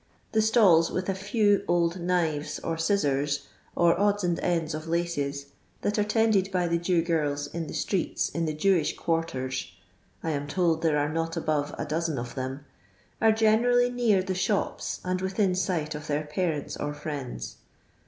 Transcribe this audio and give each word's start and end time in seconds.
The 0.31 0.41
stills, 0.41 0.89
with 0.91 1.09
a 1.09 1.13
few 1.13 1.63
old 1.67 1.99
knives 2.01 2.57
or 2.57 2.75
scissors, 2.75 3.45
or 3.75 3.99
odds 3.99 4.23
and 4.23 4.39
ends 4.39 4.73
of 4.73 4.87
laces, 4.87 5.51
that 5.83 5.99
are 5.99 6.03
tended 6.03 6.49
by 6.51 6.67
the 6.67 6.79
Jew 6.79 7.03
giris 7.03 7.45
in 7.53 7.67
the 7.67 7.75
streeU 7.75 8.33
in 8.33 8.45
the 8.45 8.53
Jewish 8.55 8.97
quarters 8.97 9.71
(I 10.23 10.31
am 10.31 10.47
told 10.47 10.81
there 10.81 10.97
are 10.97 11.13
not 11.13 11.37
above 11.37 11.75
a 11.77 11.85
dozen 11.85 12.17
of 12.17 12.33
them) 12.33 12.65
ve 13.21 13.31
generally 13.33 13.91
near 13.91 14.23
the 14.23 14.33
shops 14.33 15.01
and 15.05 15.21
within 15.21 15.53
sight 15.53 15.93
of 15.93 16.07
their 16.07 16.23
parents 16.23 16.75
or 16.77 16.95
friends. 16.95 17.57